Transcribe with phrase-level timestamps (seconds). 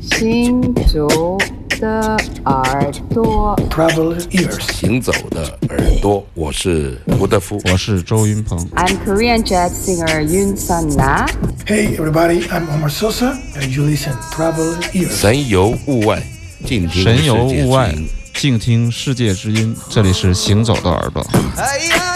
[0.00, 1.36] 行走
[1.78, 4.72] 的耳朵，Travel ears.
[4.72, 7.60] 行走的耳朵，我是胡德夫。
[7.70, 8.58] 我是周云鹏。
[8.76, 11.26] I'm Korean jazz singer Yoon Sun Na.
[11.66, 15.10] Hey everybody, I'm Omar Sosa, and you listen Travel ears.
[15.10, 16.22] 神游物外，
[16.64, 19.76] 静听神游物外音，静听世界之音。
[19.90, 21.26] 这里是行走的耳朵。
[21.56, 22.13] 哎呀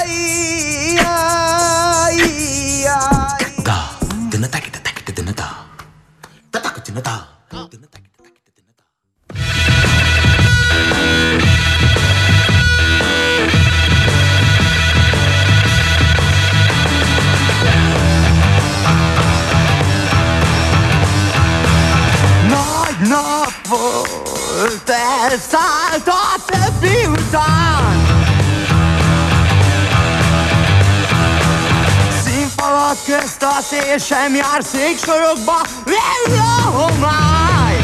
[33.05, 37.77] Színfalak közt a szél sem jár széksorokba, végre a homály.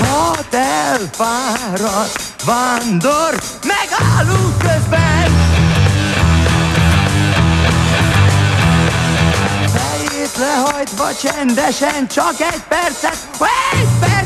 [0.00, 4.47] Hat elfáradt vándor, megállunk
[10.38, 14.17] lehajtva csendesen csak egy percet, egy percet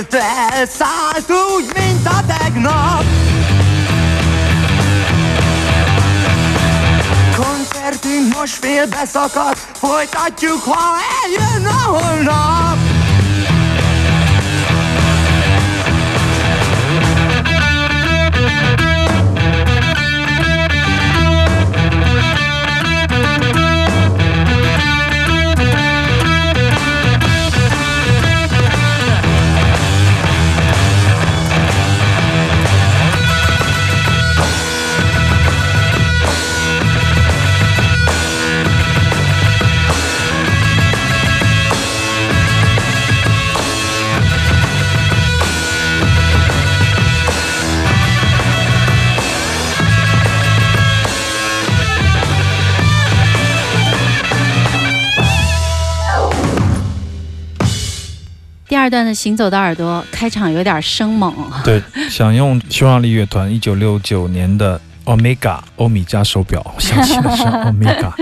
[0.00, 3.04] volt, elszállt úgy, mint a tegnap.
[7.36, 12.76] Koncertünk most félbe szakadt, folytatjuk, ha eljön a holnap
[58.90, 61.32] “段的行走的耳朵”开场有点生猛，
[61.64, 64.78] 对，想用匈牙利乐团一九六九年的
[65.10, 68.12] 《Omega 欧米茄手表，我 想起的是 Omega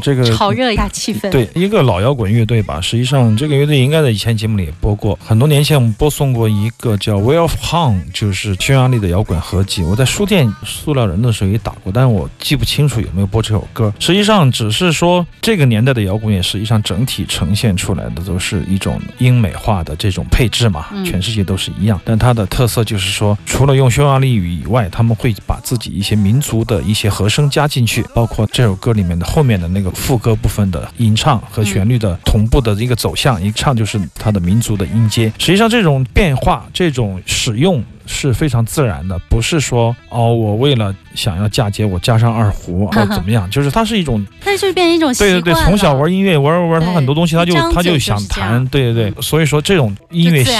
[0.00, 1.28] 这个炒热一下气氛。
[1.30, 2.80] 对，一个老摇滚乐队吧。
[2.80, 5.18] 实际上，这个乐队应该在以前节目里也播过。
[5.22, 9.82] 很多年前，我们播送过一个叫《Way of Han》，就是匈牙利的摇滚合集。
[9.82, 13.92] 我在书店塑料人的时候也打过，但是我记不清楚有没有播这首歌。
[13.98, 22.00] 实际上，只是说这个年代的摇滚乐，实际上整体呈现出来的都是一种英美化的这种配置嘛，嗯全世界都是一样。
[22.04, 35.32] 但它的特色就是说，除了用匈牙利语以外，他们会把自己一些民族的一些和声加进去，包括这首歌里面的后面的那个副歌部分的吟唱和旋律的同步的一个走向，一唱就是它的民族的音阶。
[35.38, 37.82] 实际上，这种变化、这种使用。
[38.12, 50.54] 是非常自然的，不是说哦，我为了想要嫁接，我加上二胡或 怎么样，就是它是一种 但是就变成一种习对对对，从小玩音乐玩玩玩，他很多东西他就他就想弹，对对对，所以说这种音乐性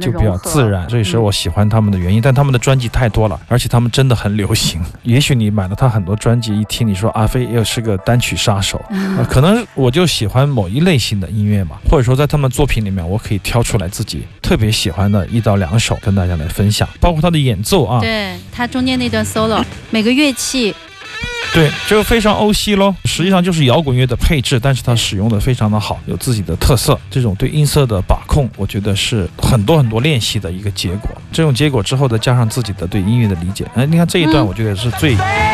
[0.00, 2.20] 就比较自然，这也是嗯我喜欢他们的原因。
[2.20, 4.80] 但他们的专辑太多了，而且他们真的很流行。
[5.02, 20.74] 也许你买了他很多专辑，一听你说阿飞又是个单曲杀手，呃可能我就喜欢某一类型的音乐嘛，或者说在他们作品里面，我可以挑出来自己特别喜欢的一到两首跟大家来分享，包括他的演奏啊，对他中间那段 solo，每个乐器
[21.54, 26.98] 对，这个非常欧西喽，实际上就是摇滚乐的配置，但是它使用的非常的好，有自己的特色。
[27.10, 31.10] 这种对音色的把控，我觉得是很多很多练习的一个结果。
[31.32, 35.14] 这种结果之后再加上自己的对音乐的理解，哎，你看这一段，嗯我觉得是最。
[35.14, 35.47] 乐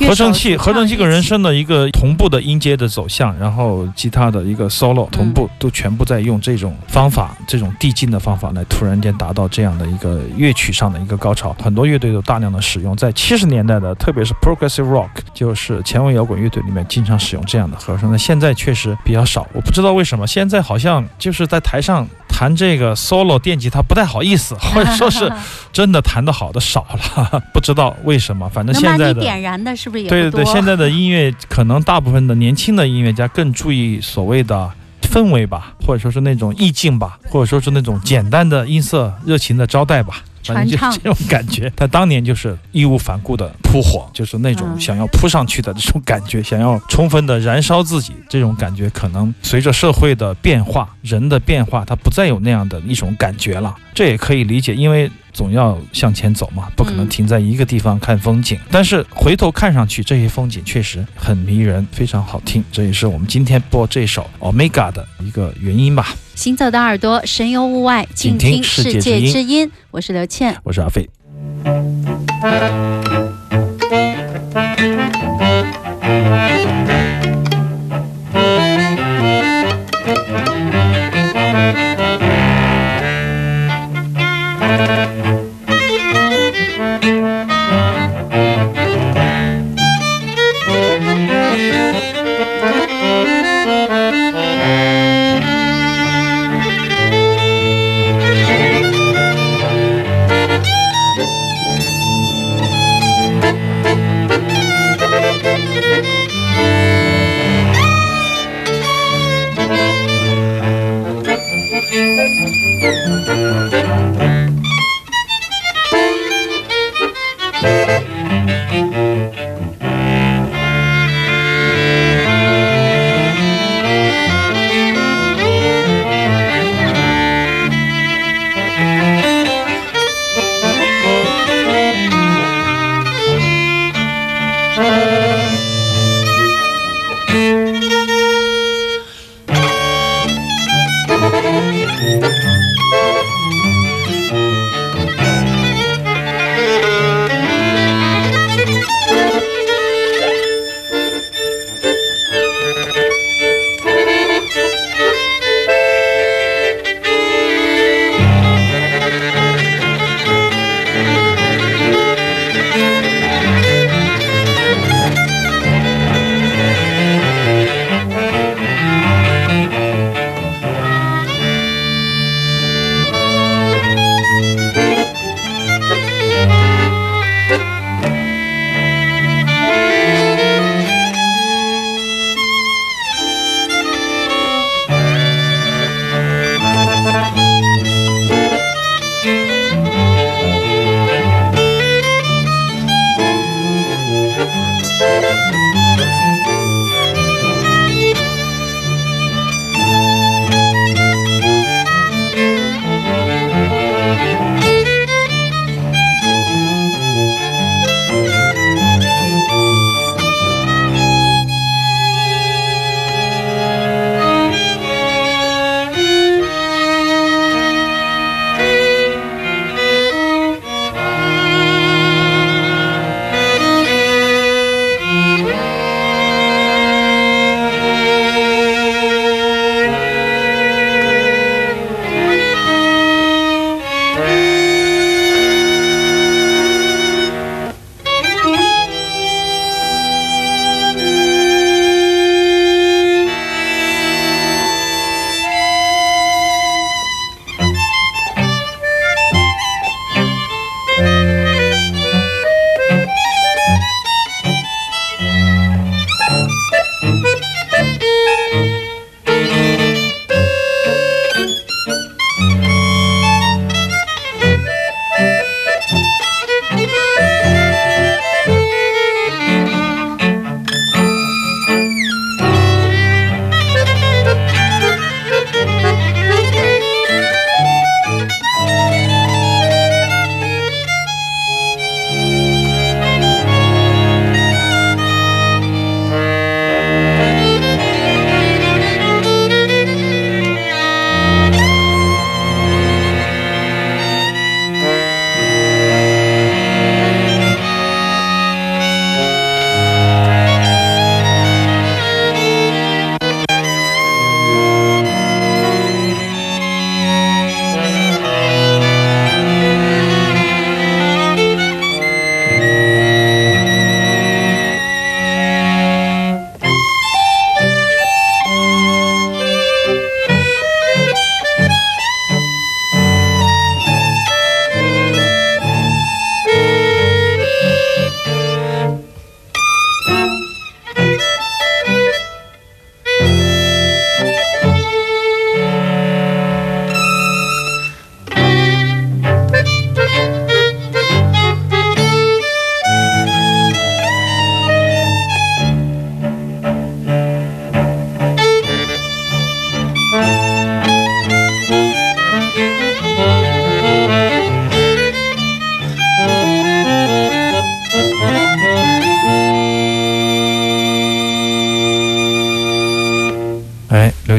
[0.00, 11.56] 合成器，合成器跟人声的一个同步的音阶的走向，然后吉他的一个 solo 同步，都全部在用这种方法，这种递进的方法来突然间达到这样的一个乐曲上的一个高潮。
[11.62, 18.10] 很多乐队都大量的使用，在七十年代的，特别是 progressive rock，就是前卫摇滚乐队里面经常使用这样的和声。
[18.10, 25.30] 那现在确实比较少，我不知道为什么现在好像就是在台上弹这个 solo 电吉他不太好意思， 或者说是
[25.72, 28.48] 真的弹得好的少了， 不知道为什么。
[28.48, 29.14] 反正现在的。
[29.14, 30.08] 你点燃的是不是？
[30.08, 34.68] 对对对，现在的音乐可能大部分的年轻的音乐家更注意所谓的
[35.00, 40.24] 氛围吧，或者说是那种意境吧，或者说是那种简单的音色、热情的招待吧。
[40.42, 53.74] 反正就传唱这种感觉，他当年就是义无反顾的扑火，就是那种嗯想要扑上去的这种感觉，想要充分的燃烧自己，这种感觉可能随着社会的变化、人的变化，他不再有那样的一种感觉了。
[53.92, 58.58] 这也可以理解，因为总要向前走嘛，不可能停在一个地方看风景。
[58.70, 62.64] 但是回头看上去，这些风景确实很迷人，非常好听。
[62.72, 66.14] 这也是我们今天播这首 Omega 的一个原因吧。
[66.34, 69.70] 行走的耳朵，神游物外，静听世界之音。
[69.90, 71.06] 我是刘倩，我是阿飞。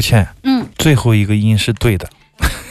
[0.00, 2.08] 倩，嗯，最后一个音是对的，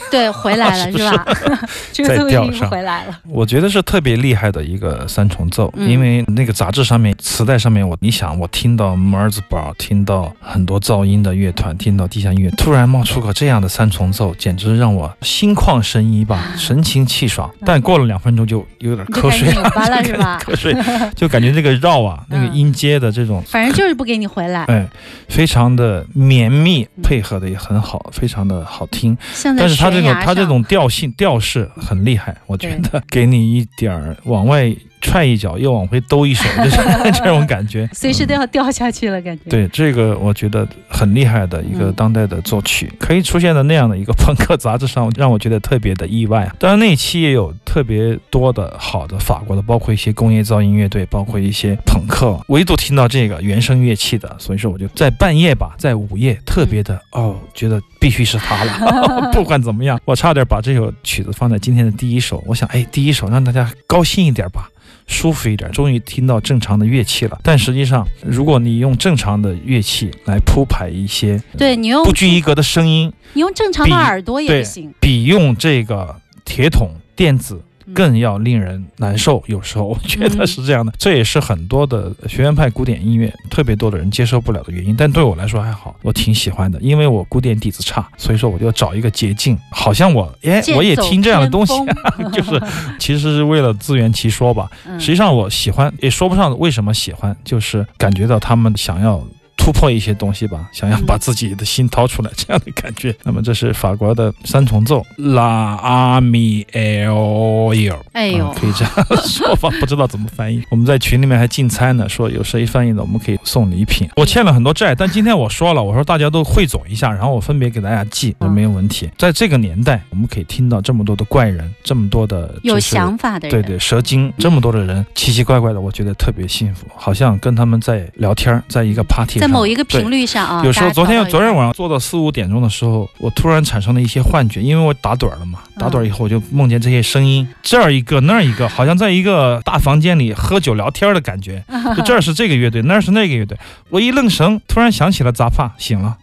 [0.10, 1.24] 对，回来了 是吧？
[1.92, 3.18] 这个在最后一个调上回来了。
[3.28, 17.50] 我觉得是特别厉害的一个三重奏，嗯因为那个杂志上面、磁带上面，我你想，我听到摩尔兹堡，听到很多噪音的乐团，听到地下音乐，突然冒出个这样的三重奏，简直让我心旷神怡吧，神清气爽。
[17.64, 20.40] 但过了两分钟就有点瞌睡了，拧巴了是吧？
[20.44, 20.74] 瞌睡，
[21.14, 23.42] 就感觉这个绕啊，那个嗯音阶的这种。
[23.46, 24.64] 反正就是不给你回来。
[24.64, 24.86] 哎，
[25.28, 29.16] 非常的绵密，嗯配合的也很好，非常的好听。
[29.56, 33.02] 但是它这种他这种调性调式很厉害，我觉得。
[33.08, 36.76] 给你一点儿往外踹一脚，又往回兜一手， 就是
[37.18, 37.88] 这种感觉。
[37.92, 39.42] 随时都要掉下去了，感觉。
[39.48, 46.50] 对这个，我觉得很厉害的一个嗯当代的作曲，可以出现在那样的一个朋克杂志上，让我觉得特别的意外。
[46.58, 59.30] 当然那一期也有特别多的好的法国的，包括一些工业噪音乐队，包括一些朋克，唯独听到这个原声乐器的，所以说我就在半夜吧，在午夜特别的哦，觉得必须是他了。
[59.32, 62.42] 不管怎么样，我差点把这首曲子放在今天的第一首。
[62.46, 64.68] 我想，哎，第一首让大家高兴一点吧。
[65.08, 67.40] 舒服一点，终于听到正常的乐器了。
[67.42, 74.94] 但实际上，如果你用正常的乐器来铺排一些对你用不拘一格的声音，你用正常的比耳朵也行。
[75.00, 79.42] 比用这个铁桶电子嗯更要令人难受。
[79.48, 84.94] 有时候我觉得嗯是这样的，这也是很多的学院派古典音乐特别多的人接受不了的原因。
[84.96, 91.72] 但对我来说还好，我挺喜欢的，因为我古典底子差，所以说我就找一个捷径，好像我哎我也听这样的东西，
[92.32, 92.60] 就是
[92.98, 94.70] 其实是为了自圆其说吧。
[94.86, 99.24] 嗯实际上我喜欢，也说不上为什么喜欢，就是感觉到他们想要。
[99.58, 103.14] 突破一些东西吧，想要嗯把自己的心掏出来，这样的感觉。
[103.24, 105.76] 那么这是法国的三重奏，La
[106.18, 108.94] Ami El Il，哎呦啊，可以这样
[109.26, 110.62] 说吧，不知道怎么翻译。
[110.70, 114.08] 我们在群里面还竞猜呢，说有谁翻译的，我们可以送礼品。
[114.16, 119.10] 我欠了很多债，但今天我说了，我说大家都汇总一下，然后我分别给大家寄，嗯没有问题。
[119.18, 130.62] 在这个年代，我们可以听到这么多的怪人，这么多的有就是想法的人，对对，蛇精这么多的人，奇奇怪怪的，我觉得特别幸福，好像跟他们在聊天儿，在一个 party 上在某一个频率上啊。
[130.64, 141.64] 有时候昨天昨天晚上做到四五点钟的时候，我突然产生了一些幻觉，因为我打盹儿了嘛，打盹儿以后我就梦见这些声音，这儿一个那儿一个，好像在一个大房间里喝酒聊天的感觉。
[141.96, 146.16] 就这儿是这个乐队，那儿是那个乐队，我一愣神，突然想起了杂帕，醒了，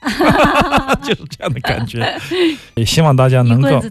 [1.01, 2.15] 就是这样的感觉。
[2.75, 3.81] 也希望大家能够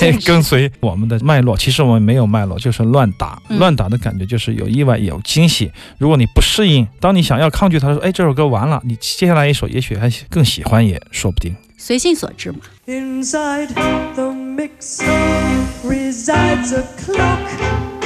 [0.00, 0.12] 对。
[0.24, 3.38] 跟随我们的脉络，其实我们没有脉络，就是乱打。
[3.48, 5.70] 嗯乱打的感觉就是有意外有惊喜。
[5.98, 11.54] 如果你不适应，当你想要抗拒它的时候，哎，这首歌完了，你接下来一首也许还更喜欢，也说不定。
[11.76, 12.58] 随性所致嘛。
[12.86, 13.68] Inside
[14.14, 15.04] the mixer
[15.84, 17.97] resides a clock.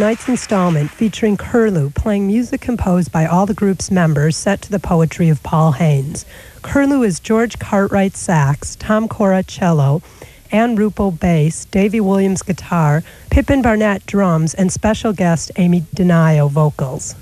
[0.00, 4.78] tonight's installment featuring Curlew playing music composed by all the group's members set to the
[4.78, 6.24] poetry of Paul Haynes.
[6.62, 10.02] Curlew is George Cartwright sax, Tom Cora cello,
[10.52, 17.14] Ann Rupel bass, Davy Williams guitar, Pippin Barnett drums, and special guest Amy Denayo vocals.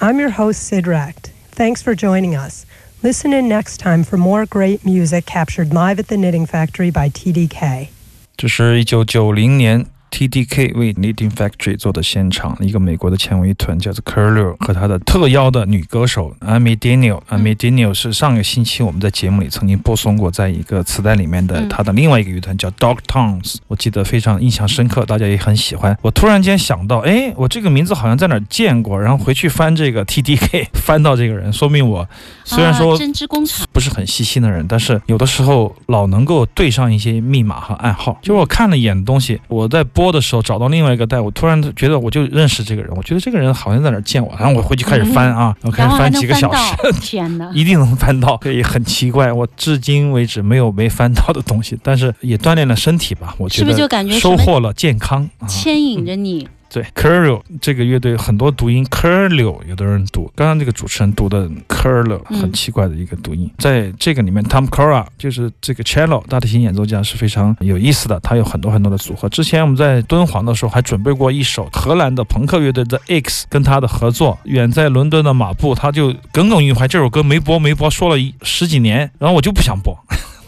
[0.00, 1.32] I'm your host, Sid Recht.
[1.50, 2.64] Thanks for joining us.
[3.02, 7.10] Listen in next time for more great music captured live at the Knitting Factory by
[7.10, 7.88] TDK.
[8.36, 17.21] 这是一九九零年 TDK 为 Knitting Factory 做的现场，一个美国的前卫团叫做 Curlew 和他的特邀的女歌手 Amy Daniel。
[17.29, 25.97] Amy Daniel 是上个星期我们在节目里曾经播送过，在一个磁带里面的他的另外一个乐团叫 Dog Tones，我记得非常印象深刻，大家也很喜欢。
[26.01, 32.07] 我突然间想到，哎，我这个名字好像在哪儿见过，然后回去翻这个 TDK， 翻到这个人，说明我
[32.43, 38.19] 虽然说针织工厂不是很细心的人，但是有的时候老能够对上一些密码和暗号。
[38.21, 56.47] 就我看了一眼东西，我在播的时候找到另外一个带，我突然觉得我就认识这个人，我觉得这个人好像在哪儿见过，然后我回去开始翻啊，我开始翻几个小时，天哪， 一定能翻到，对，很奇怪，我至今为止没有没翻到的东西，但是也锻炼了身体吧，我觉得收获了健康，啊牵引着你。
[56.71, 63.51] 对 Curlew 这个乐队很多读音 Curlew，有的人读，刚刚这个主持人读的 Curlew 嗯很奇怪的一个读音。
[63.57, 69.27] 在这个里面，Tom Cora 就是这个 cello 大提琴演奏家是非常有意思的，他有很多很多的组合。
[69.27, 79.93] 之前我们在敦煌的时候还准备过一首荷兰的朋克乐队 The X 跟他的合作，远在伦敦的马布他就耿耿于怀，这首歌没播没播，说了一十几年，然后我就不想播。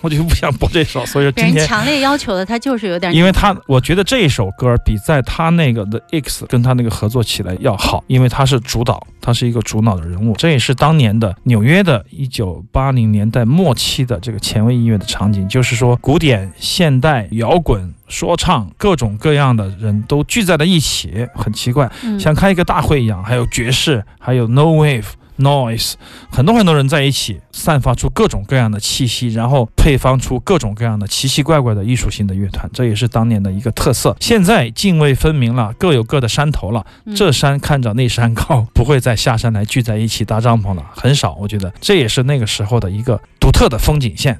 [0.03, 10.35] 我就不想播这首，所以今天强烈要求的，他就是有点，因为他，我觉得这一首歌比在他那个的 X 跟他那个合作起来要好，因为他是主导，他是一个主脑的人物。
[10.35, 17.93] 这也是当年的纽约的1980年代末期的这个前卫音乐的场景，就是说古典、现代、摇滚。
[18.09, 23.23] 说唱各种各样的人都聚在了一起，很奇怪，嗯像开一个大会一样。
[23.23, 25.05] 还有爵士，还有 No Wave。
[25.39, 25.93] Noise，
[26.31, 34.15] 很多很多人在一起，散发出各种各样的气息，然后配方出各种各样的奇奇怪怪的艺术性的乐团，这也是当年的一个特色。
[34.19, 41.35] 现在泾渭分明了，各有各的山头了，嗯这山看着那山高，不会再下山来聚在一起搭帐篷了，很少。
[41.39, 44.39] 我觉得这也是那个时候的一个独特的风景线。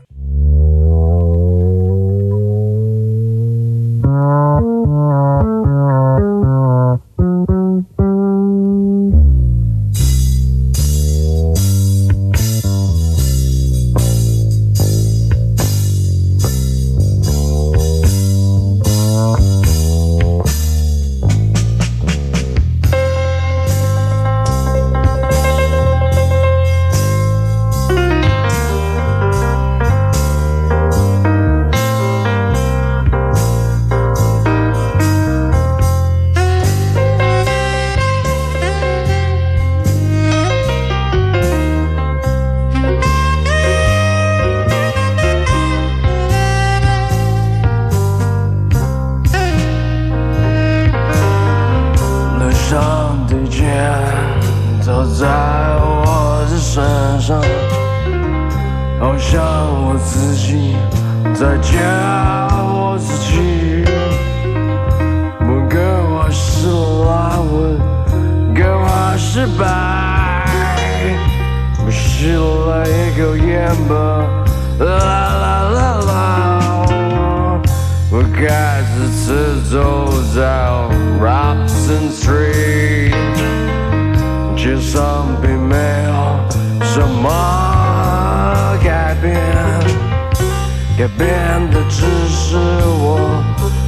[92.53, 93.17] 是我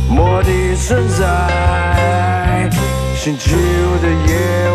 [0.10, 2.68] 魔的存在。
[3.16, 4.34] 星期五的夜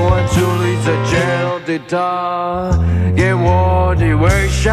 [0.09, 1.11] 晚，伫立在街
[1.43, 2.71] 头的他
[3.17, 4.73] 给我的微笑，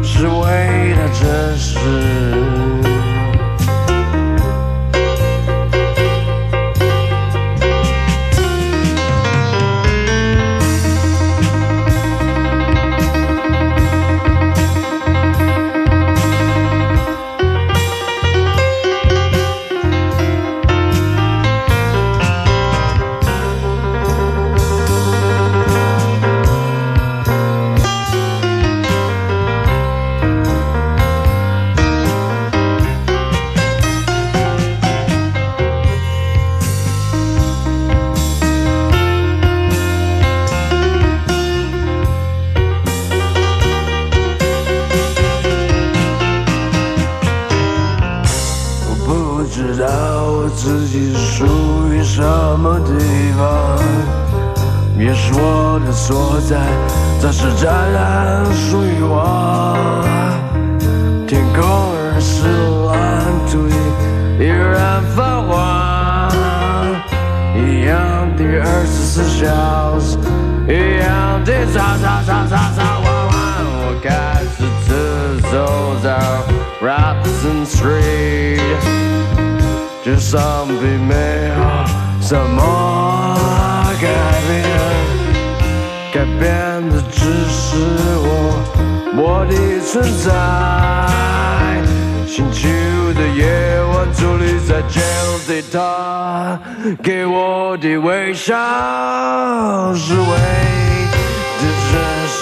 [0.00, 2.65] 是为了真实。
[70.68, 73.32] 一样的吵吵吵吵吵玩玩。
[73.78, 74.08] 我开
[74.56, 74.88] 始自
[75.50, 75.54] 走
[76.02, 76.06] 在
[76.82, 78.82] Robinson Street，
[80.04, 81.14] 街上并没
[81.48, 81.58] 有
[82.20, 82.58] 什么
[84.00, 84.04] 改
[84.48, 84.54] 变，
[86.12, 86.42] 改变
[86.90, 87.60] 的只是
[88.18, 88.28] 我
[89.16, 90.26] 我的存在。
[92.26, 93.40] 星期五的夜
[93.94, 95.00] 晚，伫立在街
[95.62, 96.60] 头对他
[97.02, 98.54] 给我的微笑
[99.94, 100.24] 是唯一
[101.62, 101.94] 的真
[102.28, 102.36] 实。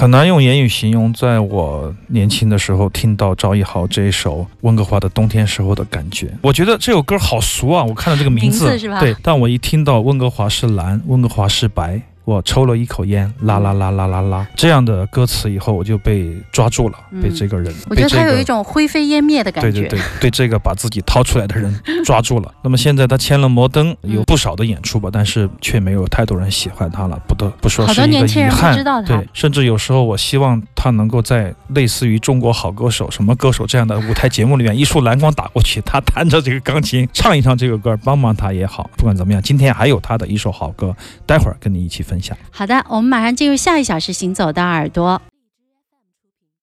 [0.00, 6.32] 很难用言语形容，在我年轻的时候听到赵一豪这一首温哥华的冬天时候的感觉。
[6.40, 7.84] 我觉得这首歌好俗啊！
[7.84, 12.00] 我看到这个名字，名字是吧对，但我一听到温哥华是蓝，温哥华是白。
[12.24, 19.70] 我抽了一口烟，啦啦啦啦啦啦，这样的歌词以后我就被抓住了，嗯被这个人，我觉得被他有一种灰飞烟灭的感觉。
[19.72, 22.52] 对对对，对这个把自己掏出来的人抓住了。
[22.62, 29.00] 那么现在他签了摩登，嗯有不少的演出吧，但是却没有太多人喜欢他了，不得不说是一个遗憾知道。
[29.02, 38.88] 他对，甚至有时候我希望他能够在类似于《中国好歌手》什么歌手这样的舞台节目里面，一束蓝光打过去，他弹着这个钢琴唱一唱这个歌，帮帮他也好。
[38.96, 40.94] 不管怎么样，今天还有他的一首好歌，
[41.26, 42.19] 待会儿跟你一起分
[42.50, 45.20] 好的，我们马上进入下一小时《行走的耳朵》。